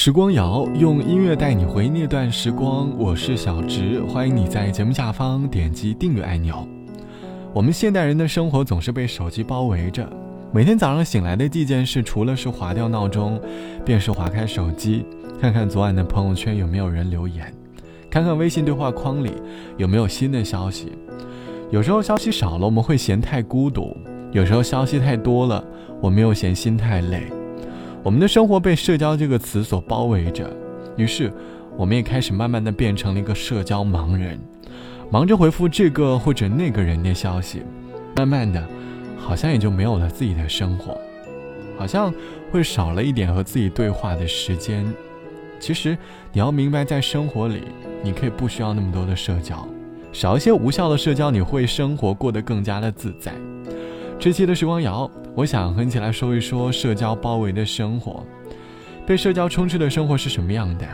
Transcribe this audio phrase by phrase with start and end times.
[0.00, 6.64] 时光谣用音乐带你回那段时光，我是小植，欢迎你在节目下方点击订阅按钮。
[7.52, 10.08] 我们现代人的生活总是被手机包围着，
[10.52, 13.40] 每天早上醒来的第一件事，除了是划掉闹钟，
[13.84, 15.04] 便是划开手机，
[15.40, 17.52] 看看昨晚的朋友圈有没有人留言，
[18.08, 19.32] 看看微信对话框里
[19.78, 20.92] 有没有新的消息。
[21.72, 23.96] 有时候消息少了，我们会嫌太孤独；
[24.30, 25.64] 有时候消息太多了，
[26.00, 27.24] 我们又嫌心太累。
[28.04, 30.48] 我们的生活被社交这个词所包围着，
[30.96, 31.32] 于是
[31.76, 34.38] 我们也开始慢慢的变成了一个社交盲人，
[35.10, 37.62] 忙着回复这个或者那个人的消息，
[38.16, 38.64] 慢慢的，
[39.18, 40.96] 好像也就没有了自己的生活，
[41.76, 42.12] 好像
[42.50, 44.86] 会少了一点和自己对话的时间。
[45.60, 45.98] 其实
[46.32, 47.62] 你要明白，在生活里，
[48.02, 49.66] 你可以不需要那么多的社交，
[50.12, 53.32] 少一些无效的社交，你会生活过得更加的自在。
[54.20, 58.26] 这期的时光谣，我想和你一起来说一说社交包围的生活。
[59.06, 60.84] 被社交充斥的生活是什么样的？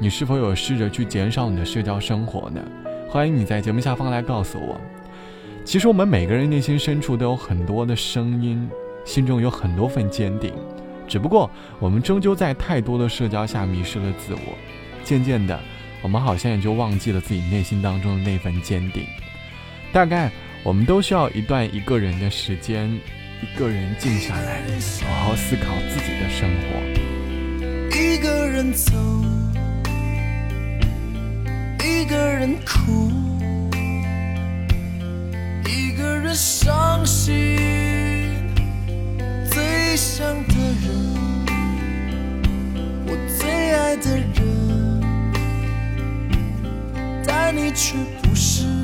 [0.00, 2.60] 你是否有试着去减少你的社交生活呢？
[3.08, 4.80] 欢迎你在节目下方来告诉我。
[5.64, 8.68] 其实我们每个人内心深处都有很多的声音，
[9.04, 10.52] 心中有很多份坚定，
[11.06, 14.58] 只不过我们终究在太多的社交下迷失了自我，
[15.04, 15.56] 渐渐的，
[16.02, 19.04] 我们好像也就忘记了自己内心当中的那份坚定。
[19.92, 20.32] 大概。
[20.64, 22.90] 我们都需要一段一个人的时间，
[23.44, 24.62] 一个人静下来，
[25.02, 26.80] 好好思考自己的生活。
[27.94, 28.90] 一个人走，
[31.84, 33.12] 一个人哭，
[35.68, 37.58] 一个人伤心。
[39.50, 40.88] 最想的人，
[43.06, 44.40] 我最爱的人，
[47.26, 48.83] 但你却不是。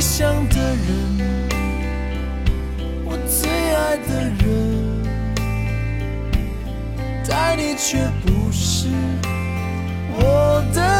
[0.00, 1.48] 想的人，
[3.04, 4.42] 我最爱的人，
[7.28, 8.88] 但你却不是
[10.14, 10.99] 我的。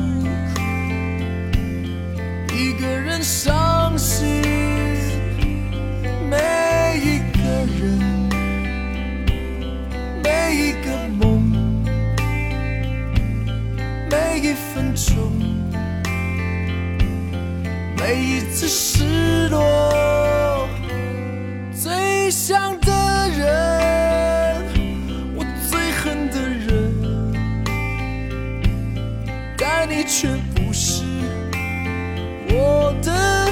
[18.03, 20.67] 每一次失落，
[21.71, 22.91] 最想的
[23.37, 24.65] 人，
[25.35, 26.91] 我最恨的人，
[29.55, 31.03] 但你却不是。
[32.49, 33.47] 我的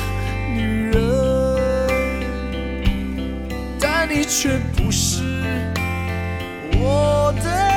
[0.52, 0.98] 女人，
[3.80, 5.22] 但你却不是
[6.74, 7.69] 我的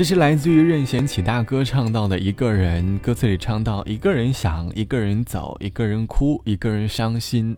[0.00, 7.54] 这是来自于任贤齐大哥唱到的一个人，歌词里唱到一个人想，一个人走，一个人哭，一个人伤心，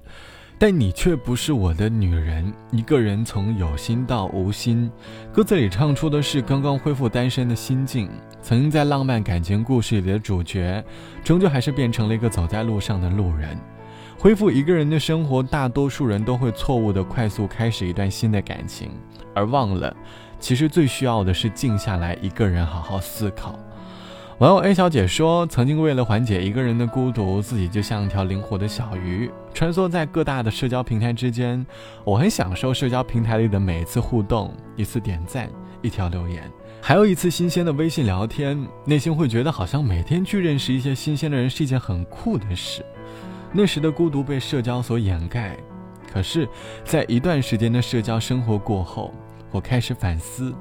[0.59, 2.53] 但你却不是我的女人。
[2.73, 4.91] 一个人从有心到无心，
[5.33, 8.11] 歌词里唱出的是刚刚恢复单身的心境。
[8.43, 10.85] 曾经在浪漫感情故事里的主角，
[11.23, 13.57] 终究还是变成了一个走在路上的路人。
[14.23, 18.93] 恢复一个人的生活，大多数人都会错误的快速开始一段新的感情，
[19.35, 19.93] 而忘了。
[20.39, 23.59] 其实最需要的是静下来，一个人好好思考。
[24.39, 31.67] 网友 A 小姐说：“曾经为了缓解一个人的孤独，自己就像一条灵活的小鱼，穿梭在各大的社交平台之间。
[32.05, 35.51] 我很享受社交平台里的每一次互动，一次点赞，
[35.83, 36.49] 一条留言，
[36.81, 38.65] 还有一次新鲜的微信聊天。
[38.85, 42.87] 内心会觉得好像每天去认识一些新鲜的人是一件很酷的事。
[43.53, 45.57] 那时的孤独被社交所掩盖，
[46.13, 46.49] 可是，
[46.85, 49.13] 在一段时间的社交生活过后。”
[49.53, 50.55] 我开始反思，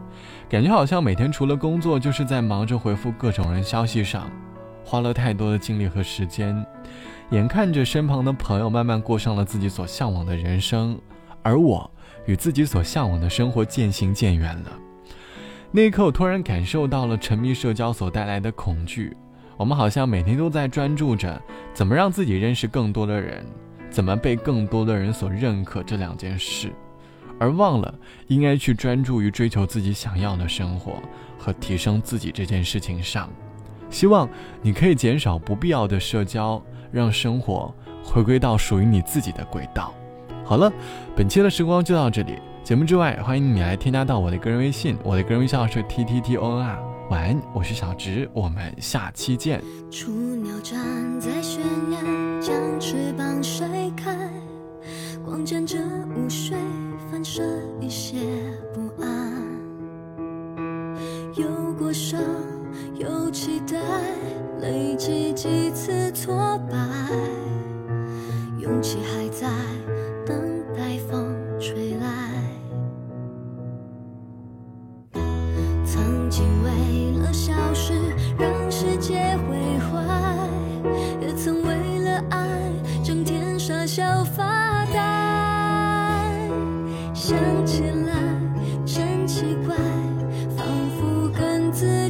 [0.50, 4.30] 感觉好像每天除了工作，就是在忙着回复各种人消息上，
[4.84, 6.66] 花了太多的精力和时间。
[7.30, 11.00] 眼看着身旁的朋友慢慢过上了自己所向往的人生，
[11.42, 11.90] 而我
[12.26, 14.74] 与自己所向往的生活渐行渐远了。
[15.72, 19.16] 那一刻，我突然感受到了沉迷社交所带来的恐惧。
[19.62, 21.40] 我们好像每天都在专注着
[21.72, 23.46] 怎么让自己认识更多的人，
[23.92, 26.74] 怎么被更多的人所认可这两件事。
[27.40, 27.94] 而忘了
[28.26, 30.94] 应该去专注于追求自己想要的生活
[31.38, 33.30] 和提升自己这件事情上。
[33.92, 34.28] 希望
[34.64, 36.60] 你可以减少不必要的社交，
[36.92, 37.72] 让生活
[38.04, 39.94] 回归到属于你自己的轨道。
[40.44, 40.74] 好了，
[41.16, 42.40] 本期的时光就到这里。
[42.64, 46.91] 节目之外，欢迎你来添加到我的个人微信，我的个人微信号是 t t t o n r。
[47.12, 49.62] 晚安，我是小直，我们下期见。
[49.92, 50.80] 雏鸟站
[51.20, 51.62] 在悬
[51.92, 52.00] 崖，
[52.40, 53.68] 将翅膀甩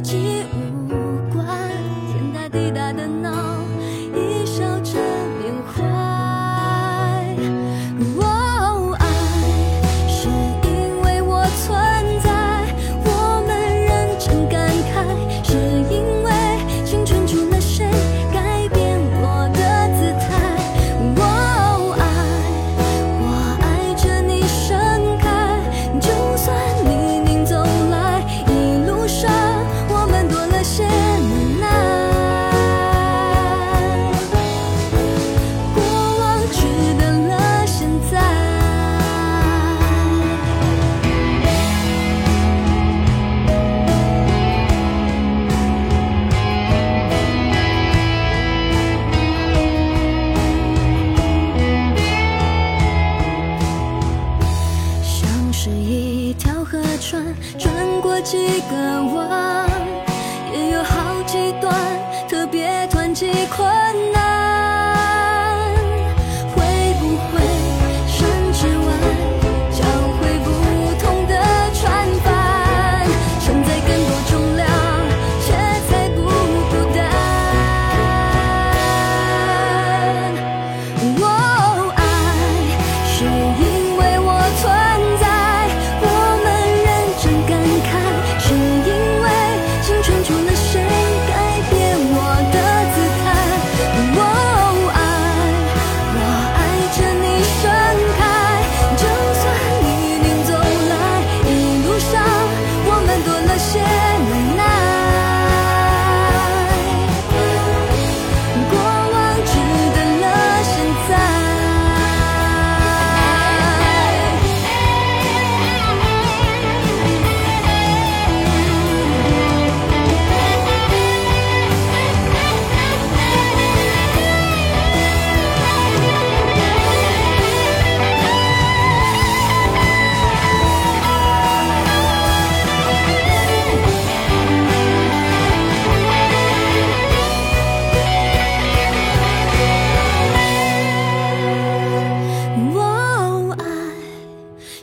[0.00, 0.61] 己。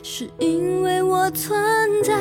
[0.02, 1.58] 是因为我存
[2.02, 2.14] 在，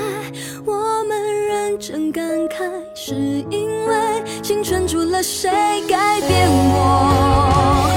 [0.65, 1.19] 我们。
[1.50, 3.13] 认真感慨，是
[3.50, 5.50] 因为青春除了谁
[5.88, 7.88] 改变我。